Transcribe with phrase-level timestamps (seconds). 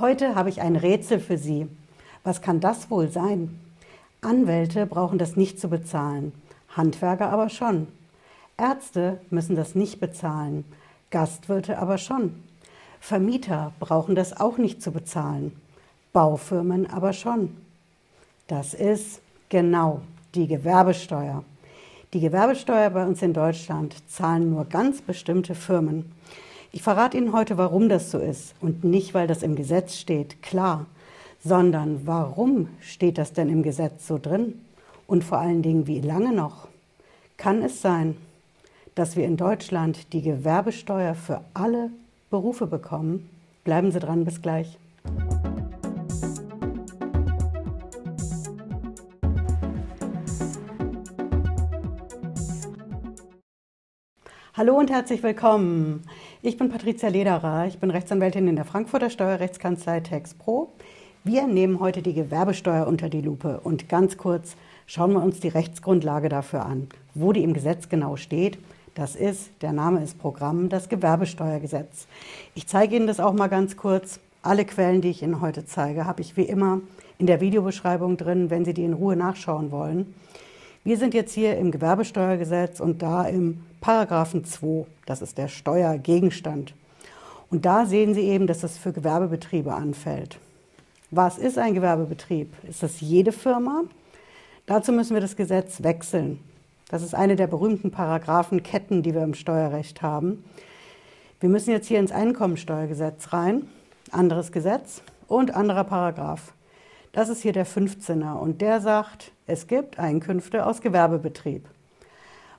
[0.00, 1.66] Heute habe ich ein Rätsel für Sie.
[2.22, 3.58] Was kann das wohl sein?
[4.20, 6.32] Anwälte brauchen das nicht zu bezahlen,
[6.68, 7.88] Handwerker aber schon.
[8.56, 10.64] Ärzte müssen das nicht bezahlen,
[11.10, 12.44] Gastwirte aber schon.
[13.00, 15.60] Vermieter brauchen das auch nicht zu bezahlen,
[16.12, 17.56] Baufirmen aber schon.
[18.46, 20.02] Das ist genau
[20.36, 21.42] die Gewerbesteuer.
[22.12, 26.12] Die Gewerbesteuer bei uns in Deutschland zahlen nur ganz bestimmte Firmen.
[26.70, 30.42] Ich verrate Ihnen heute, warum das so ist und nicht, weil das im Gesetz steht,
[30.42, 30.86] klar,
[31.42, 34.60] sondern warum steht das denn im Gesetz so drin
[35.06, 36.68] und vor allen Dingen, wie lange noch?
[37.38, 38.16] Kann es sein,
[38.94, 41.90] dass wir in Deutschland die Gewerbesteuer für alle
[42.30, 43.30] Berufe bekommen?
[43.64, 44.76] Bleiben Sie dran, bis gleich.
[54.58, 56.02] Hallo und herzlich willkommen.
[56.42, 60.72] Ich bin Patricia Lederer, ich bin Rechtsanwältin in der Frankfurter Steuerrechtskanzlei TexPro.
[61.22, 64.56] Wir nehmen heute die Gewerbesteuer unter die Lupe und ganz kurz
[64.88, 68.58] schauen wir uns die Rechtsgrundlage dafür an, wo die im Gesetz genau steht.
[68.96, 72.08] Das ist, der Name ist Programm, das Gewerbesteuergesetz.
[72.56, 74.18] Ich zeige Ihnen das auch mal ganz kurz.
[74.42, 76.80] Alle Quellen, die ich Ihnen heute zeige, habe ich wie immer
[77.18, 80.16] in der Videobeschreibung drin, wenn Sie die in Ruhe nachschauen wollen.
[80.84, 86.74] Wir sind jetzt hier im Gewerbesteuergesetz und da im Paragraphen 2, das ist der Steuergegenstand.
[87.50, 90.38] Und da sehen Sie eben, dass das für Gewerbebetriebe anfällt.
[91.10, 92.52] Was ist ein Gewerbebetrieb?
[92.68, 93.84] Ist das jede Firma?
[94.66, 96.40] Dazu müssen wir das Gesetz wechseln.
[96.90, 100.44] Das ist eine der berühmten Paragraphenketten, die wir im Steuerrecht haben.
[101.40, 103.68] Wir müssen jetzt hier ins Einkommensteuergesetz rein,
[104.10, 106.52] anderes Gesetz und anderer Paragraph.
[107.12, 111.66] Das ist hier der 15er und der sagt, es gibt Einkünfte aus Gewerbebetrieb.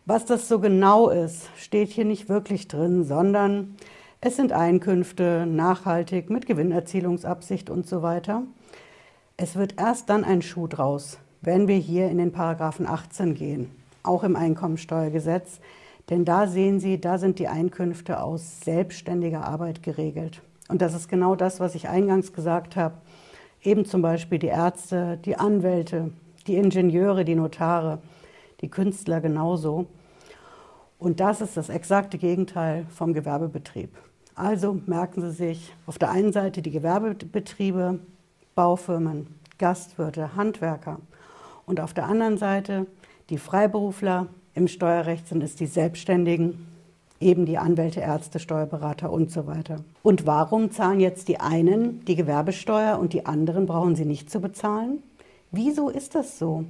[0.05, 3.75] Was das so genau ist, steht hier nicht wirklich drin, sondern
[4.21, 8.43] es sind Einkünfte nachhaltig mit Gewinnerzielungsabsicht und so weiter.
[9.37, 13.71] Es wird erst dann ein Schuh draus, wenn wir hier in den Paragraphen 18 gehen,
[14.03, 15.59] auch im Einkommensteuergesetz,
[16.09, 20.41] denn da sehen Sie, da sind die Einkünfte aus selbstständiger Arbeit geregelt.
[20.67, 22.95] Und das ist genau das, was ich eingangs gesagt habe.
[23.63, 26.11] Eben zum Beispiel die Ärzte, die Anwälte,
[26.47, 27.99] die Ingenieure, die Notare,
[28.61, 29.87] die Künstler genauso.
[30.97, 33.89] Und das ist das exakte Gegenteil vom Gewerbebetrieb.
[34.35, 37.99] Also merken Sie sich auf der einen Seite die Gewerbebetriebe,
[38.55, 39.27] Baufirmen,
[39.57, 40.99] Gastwirte, Handwerker
[41.65, 42.87] und auf der anderen Seite
[43.29, 44.27] die Freiberufler.
[44.53, 46.65] Im Steuerrecht sind es die Selbstständigen,
[47.19, 49.83] eben die Anwälte, Ärzte, Steuerberater und so weiter.
[50.03, 54.39] Und warum zahlen jetzt die einen die Gewerbesteuer und die anderen brauchen sie nicht zu
[54.39, 55.03] bezahlen?
[55.51, 56.63] Wieso ist das so?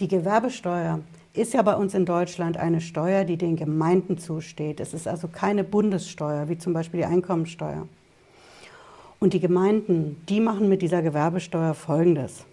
[0.00, 1.00] Die Gewerbesteuer
[1.34, 4.80] ist ja bei uns in Deutschland eine Steuer, die den Gemeinden zusteht.
[4.80, 7.88] Es ist also keine Bundessteuer, wie zum Beispiel die Einkommensteuer.
[9.18, 12.44] Und die Gemeinden, die machen mit dieser Gewerbesteuer Folgendes.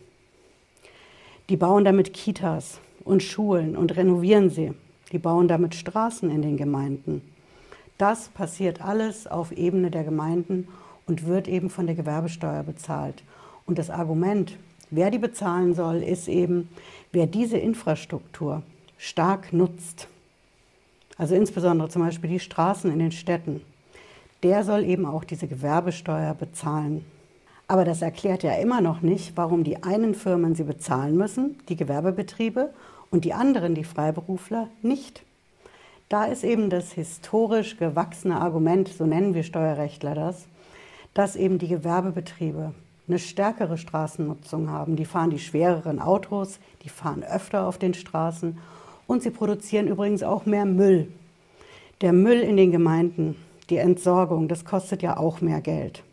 [1.49, 4.73] Die bauen damit Kitas und Schulen und renovieren sie.
[5.11, 7.21] Die bauen damit Straßen in den Gemeinden.
[7.97, 10.67] Das passiert alles auf Ebene der Gemeinden
[11.05, 13.23] und wird eben von der Gewerbesteuer bezahlt.
[13.65, 14.57] Und das Argument,
[14.89, 16.69] wer die bezahlen soll, ist eben,
[17.11, 18.63] wer diese Infrastruktur
[18.97, 20.07] stark nutzt,
[21.17, 23.61] also insbesondere zum Beispiel die Straßen in den Städten,
[24.43, 27.03] der soll eben auch diese Gewerbesteuer bezahlen.
[27.69, 31.75] Aber das erklärt ja immer noch nicht, warum die einen Firmen sie bezahlen müssen, die
[31.75, 32.73] Gewerbebetriebe,
[33.11, 35.21] und die anderen, die Freiberufler, nicht.
[36.09, 40.47] Da ist eben das historisch gewachsene Argument, so nennen wir Steuerrechtler das,
[41.13, 42.73] dass eben die Gewerbebetriebe
[43.07, 44.95] eine stärkere Straßennutzung haben.
[44.95, 48.57] Die fahren die schwereren Autos, die fahren öfter auf den Straßen
[49.05, 51.07] und sie produzieren übrigens auch mehr Müll.
[52.01, 53.35] Der Müll in den Gemeinden,
[53.69, 56.03] die Entsorgung, das kostet ja auch mehr Geld.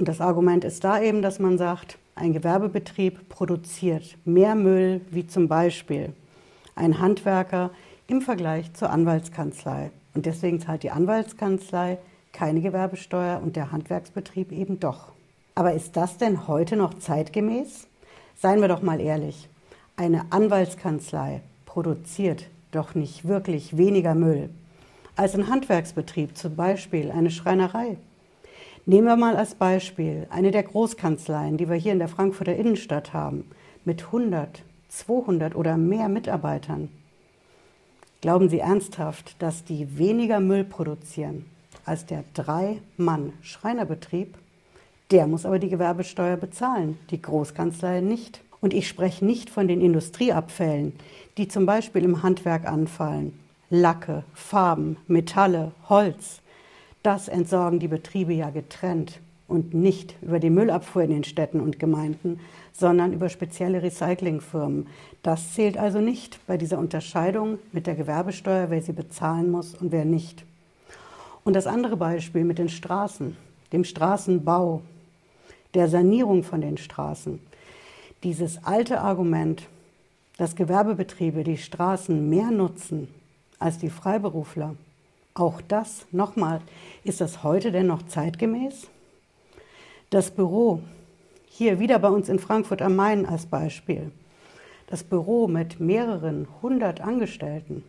[0.00, 5.26] Und das Argument ist da eben, dass man sagt, ein Gewerbebetrieb produziert mehr Müll wie
[5.26, 6.14] zum Beispiel
[6.74, 7.68] ein Handwerker
[8.06, 9.90] im Vergleich zur Anwaltskanzlei.
[10.14, 11.98] Und deswegen zahlt die Anwaltskanzlei
[12.32, 15.12] keine Gewerbesteuer und der Handwerksbetrieb eben doch.
[15.54, 17.86] Aber ist das denn heute noch zeitgemäß?
[18.38, 19.50] Seien wir doch mal ehrlich.
[19.96, 24.48] Eine Anwaltskanzlei produziert doch nicht wirklich weniger Müll
[25.14, 27.98] als ein Handwerksbetrieb, zum Beispiel eine Schreinerei.
[28.90, 33.12] Nehmen wir mal als Beispiel eine der Großkanzleien, die wir hier in der Frankfurter Innenstadt
[33.12, 33.48] haben,
[33.84, 36.88] mit 100, 200 oder mehr Mitarbeitern.
[38.20, 41.46] Glauben Sie ernsthaft, dass die weniger Müll produzieren
[41.84, 44.36] als der Drei-Mann-Schreinerbetrieb?
[45.12, 48.40] Der muss aber die Gewerbesteuer bezahlen, die Großkanzlei nicht.
[48.60, 50.94] Und ich spreche nicht von den Industrieabfällen,
[51.36, 53.38] die zum Beispiel im Handwerk anfallen.
[53.70, 56.40] Lacke, Farben, Metalle, Holz.
[57.02, 61.78] Das entsorgen die Betriebe ja getrennt und nicht über die Müllabfuhr in den Städten und
[61.78, 62.38] Gemeinden,
[62.72, 64.86] sondern über spezielle Recyclingfirmen.
[65.22, 69.92] Das zählt also nicht bei dieser Unterscheidung mit der Gewerbesteuer, wer sie bezahlen muss und
[69.92, 70.44] wer nicht.
[71.42, 73.36] Und das andere Beispiel mit den Straßen,
[73.72, 74.82] dem Straßenbau,
[75.74, 77.40] der Sanierung von den Straßen.
[78.22, 79.66] Dieses alte Argument,
[80.36, 83.08] dass Gewerbebetriebe die Straßen mehr nutzen
[83.58, 84.74] als die Freiberufler,
[85.34, 86.60] auch das, nochmal,
[87.04, 88.88] ist das heute denn noch zeitgemäß?
[90.10, 90.80] Das Büro,
[91.48, 94.10] hier wieder bei uns in Frankfurt am Main als Beispiel,
[94.88, 97.84] das Büro mit mehreren hundert Angestellten,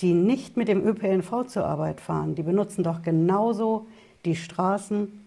[0.00, 3.86] die nicht mit dem ÖPNV zur Arbeit fahren, die benutzen doch genauso
[4.24, 5.20] die Straßen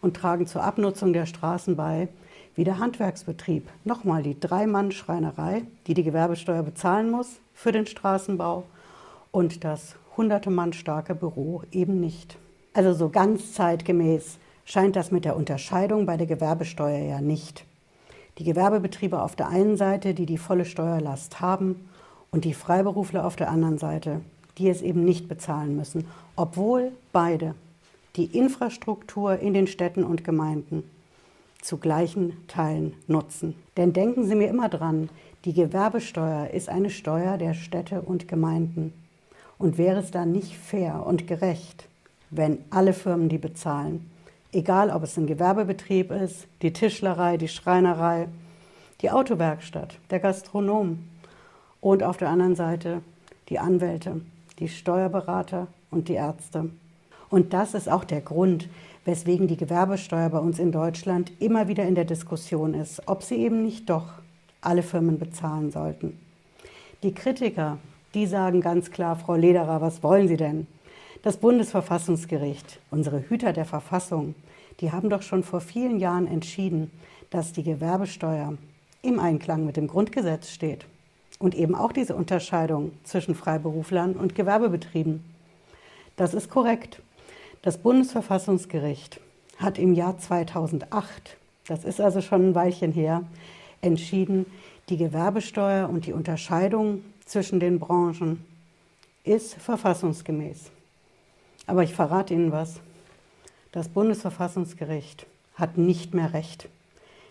[0.00, 2.08] und tragen zur Abnutzung der Straßen bei
[2.56, 3.68] wie der Handwerksbetrieb.
[3.84, 8.64] Nochmal die Dreimann-Schreinerei, die die Gewerbesteuer bezahlen muss für den Straßenbau
[9.30, 12.36] und das hunderte Mann starke Büro eben nicht.
[12.74, 14.36] Also so ganz zeitgemäß
[14.66, 17.64] scheint das mit der Unterscheidung bei der Gewerbesteuer ja nicht.
[18.36, 21.88] Die Gewerbebetriebe auf der einen Seite, die die volle Steuerlast haben,
[22.30, 24.20] und die Freiberufler auf der anderen Seite,
[24.58, 26.04] die es eben nicht bezahlen müssen,
[26.36, 27.54] obwohl beide
[28.16, 30.82] die Infrastruktur in den Städten und Gemeinden
[31.62, 33.54] zu gleichen Teilen nutzen.
[33.76, 35.08] Denn denken Sie mir immer dran,
[35.44, 38.92] die Gewerbesteuer ist eine Steuer der Städte und Gemeinden.
[39.58, 41.88] Und wäre es dann nicht fair und gerecht,
[42.30, 44.08] wenn alle Firmen die bezahlen,
[44.50, 48.28] Egal, ob es ein Gewerbebetrieb ist, die Tischlerei, die Schreinerei,
[49.02, 51.00] die Autowerkstatt, der Gastronom
[51.82, 53.02] und auf der anderen Seite
[53.50, 54.22] die Anwälte,
[54.58, 56.70] die Steuerberater und die Ärzte.
[57.28, 58.68] Und das ist auch der Grund,
[59.04, 63.36] weswegen die Gewerbesteuer bei uns in Deutschland immer wieder in der Diskussion ist, ob sie
[63.36, 64.06] eben nicht doch
[64.62, 66.18] alle Firmen bezahlen sollten.
[67.02, 67.76] Die Kritiker,
[68.14, 70.66] die sagen ganz klar, Frau Lederer, was wollen Sie denn?
[71.22, 74.34] Das Bundesverfassungsgericht, unsere Hüter der Verfassung,
[74.80, 76.90] die haben doch schon vor vielen Jahren entschieden,
[77.30, 78.54] dass die Gewerbesteuer
[79.02, 80.86] im Einklang mit dem Grundgesetz steht
[81.38, 85.24] und eben auch diese Unterscheidung zwischen Freiberuflern und Gewerbebetrieben.
[86.16, 87.02] Das ist korrekt.
[87.62, 89.20] Das Bundesverfassungsgericht
[89.58, 93.22] hat im Jahr 2008, das ist also schon ein Weilchen her,
[93.82, 94.46] entschieden,
[94.88, 98.44] die Gewerbesteuer und die Unterscheidung zwischen den Branchen
[99.24, 100.70] ist verfassungsgemäß.
[101.66, 102.80] Aber ich verrate Ihnen was.
[103.72, 106.68] Das Bundesverfassungsgericht hat nicht mehr Recht.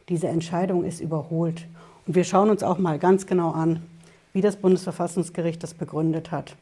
[0.09, 1.65] Diese Entscheidung ist überholt.
[2.05, 3.81] Und wir schauen uns auch mal ganz genau an,
[4.33, 6.55] wie das Bundesverfassungsgericht das begründet hat.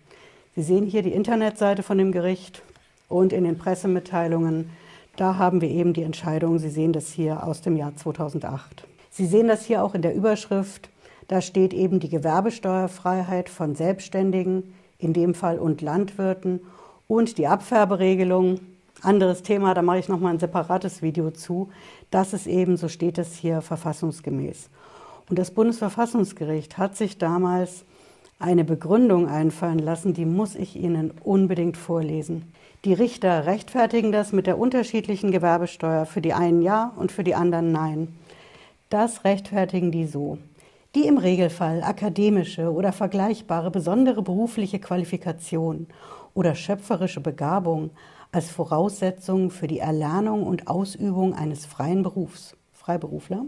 [0.56, 2.62] Sie sehen hier die Internetseite von dem Gericht
[3.10, 4.70] und in den Pressemitteilungen,
[5.18, 6.60] da haben wir eben die Entscheidung.
[6.60, 8.86] Sie sehen das hier aus dem Jahr 2008.
[9.12, 10.90] Sie sehen das hier auch in der Überschrift.
[11.28, 16.62] Da steht eben die Gewerbesteuerfreiheit von Selbstständigen, in dem Fall und Landwirten
[17.08, 18.60] und die Abfärberegelung,
[19.02, 21.70] anderes Thema, da mache ich nochmal ein separates Video zu.
[22.12, 24.70] Das ist eben, so steht es hier, verfassungsgemäß.
[25.30, 27.84] Und das Bundesverfassungsgericht hat sich damals
[28.40, 32.52] eine Begründung einfallen lassen, die muss ich Ihnen unbedingt vorlesen.
[32.84, 37.36] Die Richter rechtfertigen das mit der unterschiedlichen Gewerbesteuer, für die einen ja und für die
[37.36, 38.10] anderen nein.
[38.90, 40.38] Das rechtfertigen die so.
[40.96, 45.88] Die im Regelfall akademische oder vergleichbare besondere berufliche Qualifikation
[46.34, 47.90] oder schöpferische Begabung
[48.32, 53.44] als Voraussetzung für die Erlernung und Ausübung eines freien Berufs, Freiberufler,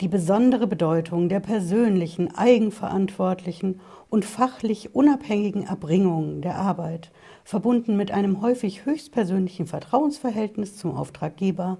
[0.00, 7.12] die besondere Bedeutung der persönlichen, eigenverantwortlichen und fachlich unabhängigen Erbringung der Arbeit,
[7.44, 11.78] verbunden mit einem häufig höchstpersönlichen Vertrauensverhältnis zum Auftraggeber,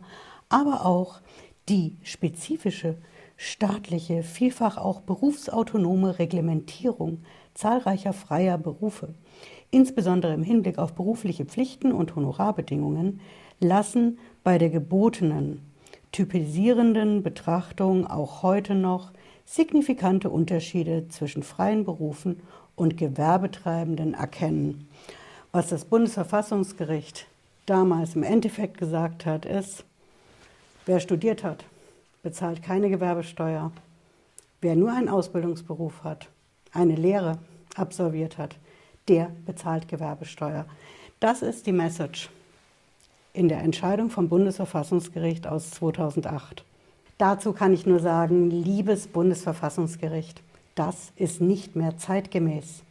[0.49, 1.21] aber auch
[1.69, 2.97] die spezifische
[3.43, 9.15] staatliche, vielfach auch berufsautonome Reglementierung zahlreicher freier Berufe,
[9.73, 13.21] insbesondere im Hinblick auf berufliche Pflichten und Honorarbedingungen,
[13.59, 15.61] lassen bei der gebotenen,
[16.13, 19.11] typisierenden Betrachtung auch heute noch
[19.45, 22.41] signifikante Unterschiede zwischen freien Berufen
[22.77, 24.89] und Gewerbetreibenden erkennen.
[25.51, 27.27] Was das Bundesverfassungsgericht
[27.67, 29.85] damals im Endeffekt gesagt hat, ist,
[30.87, 31.65] wer studiert hat,
[32.23, 33.73] bezahlt keine Gewerbesteuer.
[34.61, 36.29] Wer nur einen Ausbildungsberuf hat,
[36.73, 37.39] eine Lehre
[37.77, 38.57] absolviert hat,
[39.09, 40.67] der bezahlt Gewerbesteuer.
[41.21, 42.31] Das ist die Message
[43.33, 46.65] in der Entscheidung vom Bundesverfassungsgericht aus 2008.
[47.19, 50.43] Dazu kann ich nur sagen, liebes Bundesverfassungsgericht,
[50.75, 52.83] das ist nicht mehr zeitgemäß.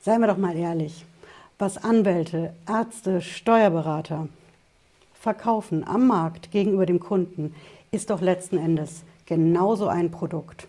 [0.00, 1.04] Seien wir doch mal ehrlich,
[1.58, 4.28] was Anwälte, Ärzte, Steuerberater
[5.12, 7.54] verkaufen am Markt gegenüber dem Kunden,
[7.90, 10.68] ist doch letzten Endes genauso ein Produkt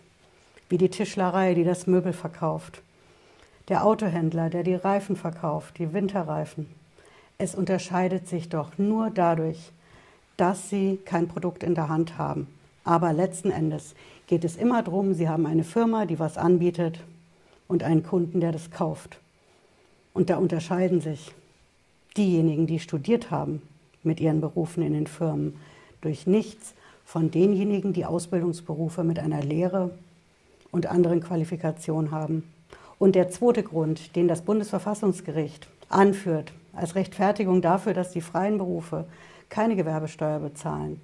[0.69, 2.81] wie die Tischlerei, die das Möbel verkauft
[3.71, 6.67] der Autohändler, der die Reifen verkauft, die Winterreifen.
[7.37, 9.71] Es unterscheidet sich doch nur dadurch,
[10.35, 12.47] dass Sie kein Produkt in der Hand haben.
[12.83, 13.95] Aber letzten Endes
[14.27, 16.99] geht es immer darum, Sie haben eine Firma, die was anbietet
[17.69, 19.19] und einen Kunden, der das kauft.
[20.13, 21.31] Und da unterscheiden sich
[22.17, 23.61] diejenigen, die studiert haben
[24.03, 25.57] mit ihren Berufen in den Firmen,
[26.01, 26.73] durch nichts
[27.12, 29.91] von denjenigen, die Ausbildungsberufe mit einer Lehre
[30.72, 32.50] und anderen Qualifikationen haben.
[33.00, 39.03] Und der zweite Grund, den das Bundesverfassungsgericht anführt als Rechtfertigung dafür, dass die freien Berufe
[39.50, 41.01] keine Gewerbesteuer bezahlen,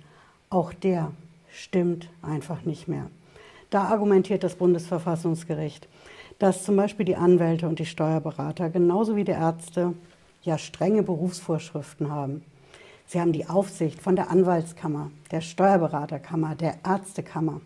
[0.50, 1.12] auch der
[1.52, 3.08] stimmt einfach nicht mehr.
[3.70, 5.90] Da argumentiert das Bundesverfassungsgericht,
[6.40, 9.94] dass zum Beispiel die Anwälte und die Steuerberater genauso wie die Ärzte
[10.42, 12.46] ja strenge Berufsvorschriften haben.
[13.08, 17.62] Sie haben die Aufsicht von der Anwaltskammer, der Steuerberaterkammer, der Ärztekammer.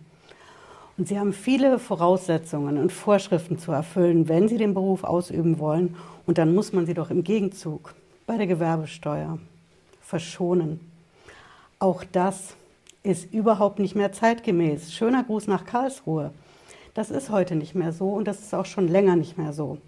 [0.98, 5.96] Und sie haben viele Voraussetzungen und Vorschriften zu erfüllen, wenn sie den Beruf ausüben wollen.
[6.28, 7.96] Und dann muss man sie doch im Gegenzug
[8.28, 9.40] bei der Gewerbesteuer
[10.02, 10.80] verschonen.
[11.80, 12.56] Auch das
[13.02, 14.94] ist überhaupt nicht mehr zeitgemäß.
[14.94, 16.32] Schöner Gruß nach Karlsruhe.
[16.94, 19.80] Das ist heute nicht mehr so und das ist auch schon länger nicht mehr so.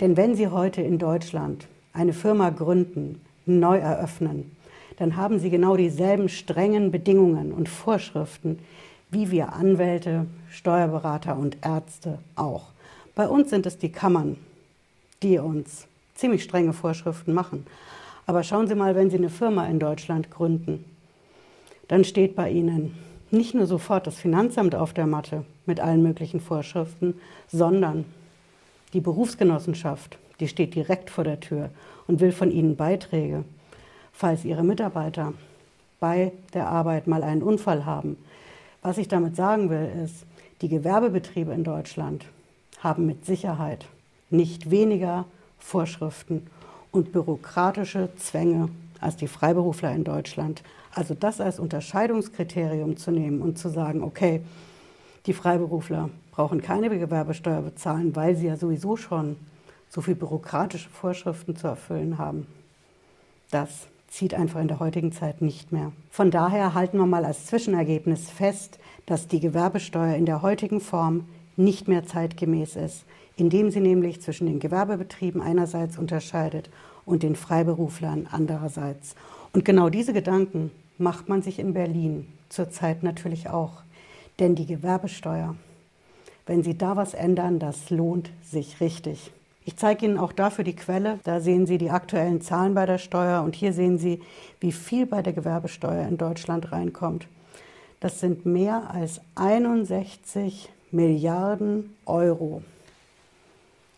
[0.00, 4.56] Denn wenn Sie heute in Deutschland eine Firma gründen, neu eröffnen,
[4.98, 8.58] dann haben Sie genau dieselben strengen Bedingungen und Vorschriften,
[9.10, 12.64] wie wir Anwälte, Steuerberater und Ärzte auch.
[13.14, 14.36] Bei uns sind es die Kammern,
[15.22, 17.66] die uns ziemlich strenge Vorschriften machen.
[18.26, 20.84] Aber schauen Sie mal, wenn Sie eine Firma in Deutschland gründen,
[21.88, 22.94] dann steht bei Ihnen
[23.30, 27.14] nicht nur sofort das Finanzamt auf der Matte mit allen möglichen Vorschriften,
[27.48, 28.04] sondern
[28.92, 31.70] die Berufsgenossenschaft, die steht direkt vor der Tür
[32.06, 33.44] und will von Ihnen Beiträge,
[34.12, 35.32] falls Ihre Mitarbeiter
[36.00, 38.16] bei der Arbeit mal einen Unfall haben.
[38.82, 40.26] Was ich damit sagen will, ist,
[40.60, 42.26] die Gewerbebetriebe in Deutschland
[42.80, 43.86] haben mit Sicherheit
[44.30, 45.24] nicht weniger
[45.58, 46.46] Vorschriften
[46.90, 48.68] und bürokratische Zwänge
[49.00, 50.62] als die Freiberufler in Deutschland.
[50.94, 54.42] Also das als Unterscheidungskriterium zu nehmen und zu sagen, okay,
[55.26, 59.36] die Freiberufler brauchen keine Gewerbesteuer bezahlen, weil sie ja sowieso schon
[59.88, 62.46] so viele bürokratische Vorschriften zu erfüllen haben.
[63.50, 65.90] Das zieht einfach in der heutigen Zeit nicht mehr.
[66.10, 71.28] Von daher halten wir mal als Zwischenergebnis fest, dass die Gewerbesteuer in der heutigen Form
[71.56, 73.04] nicht mehr zeitgemäß ist,
[73.36, 76.68] indem sie nämlich zwischen den Gewerbebetrieben einerseits unterscheidet
[77.06, 79.14] und den Freiberuflern andererseits.
[79.54, 83.82] Und genau diese Gedanken macht man sich in Berlin zurzeit natürlich auch.
[84.38, 85.56] Denn die Gewerbesteuer,
[86.44, 89.32] wenn Sie da was ändern, das lohnt sich richtig.
[89.64, 91.20] Ich zeige Ihnen auch dafür die Quelle.
[91.24, 94.20] Da sehen Sie die aktuellen Zahlen bei der Steuer und hier sehen Sie,
[94.60, 97.28] wie viel bei der Gewerbesteuer in Deutschland reinkommt.
[98.00, 102.62] Das sind mehr als 61 Milliarden Euro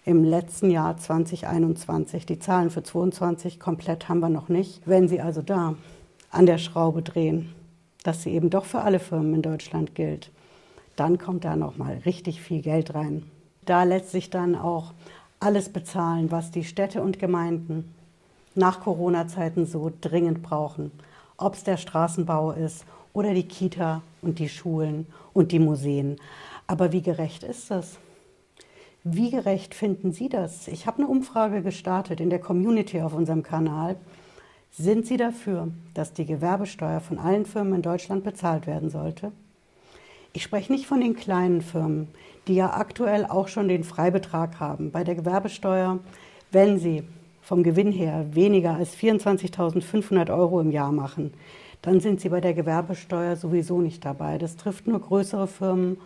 [0.04, 2.26] im letzten Jahr 2021.
[2.26, 4.82] Die Zahlen für 2022 komplett haben wir noch nicht.
[4.84, 5.76] Wenn Sie also da
[6.30, 7.54] an der Schraube drehen,
[8.02, 10.30] dass sie eben doch für alle Firmen in Deutschland gilt,
[10.94, 13.24] dann kommt da noch mal richtig viel Geld rein.
[13.64, 14.92] Da lässt sich dann auch
[15.44, 17.94] alles bezahlen, was die Städte und Gemeinden
[18.54, 20.90] nach Corona-Zeiten so dringend brauchen.
[21.36, 26.16] Ob es der Straßenbau ist oder die Kita und die Schulen und die Museen.
[26.66, 27.98] Aber wie gerecht ist das?
[29.02, 30.66] Wie gerecht finden Sie das?
[30.66, 33.96] Ich habe eine Umfrage gestartet in der Community auf unserem Kanal.
[34.70, 39.30] Sind Sie dafür, dass die Gewerbesteuer von allen Firmen in Deutschland bezahlt werden sollte?
[40.36, 42.08] Ich spreche nicht von den kleinen Firmen,
[42.48, 44.90] die ja aktuell auch schon den Freibetrag haben.
[44.90, 46.00] Bei der Gewerbesteuer,
[46.50, 47.04] wenn sie
[47.40, 51.32] vom Gewinn her weniger als 24.500 Euro im Jahr machen,
[51.82, 54.36] dann sind sie bei der Gewerbesteuer sowieso nicht dabei.
[54.38, 55.98] Das trifft nur größere Firmen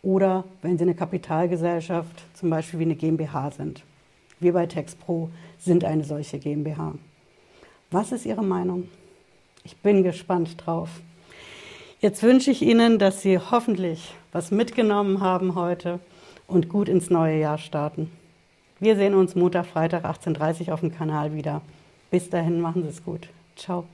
[0.00, 3.82] oder wenn Sie eine Kapitalgesellschaft, zum Beispiel wie eine GmbH sind.
[4.38, 6.94] Wir bei TexPro sind eine solche GmbH.
[7.90, 8.88] Was ist Ihre Meinung?
[9.64, 11.00] Ich bin gespannt drauf.
[12.02, 16.00] Jetzt wünsche ich Ihnen, dass Sie hoffentlich was mitgenommen haben heute
[16.48, 18.10] und gut ins neue Jahr starten.
[18.80, 21.62] Wir sehen uns Montag, Freitag 18.30 Uhr auf dem Kanal wieder.
[22.10, 23.28] Bis dahin machen Sie es gut.
[23.54, 23.84] Ciao.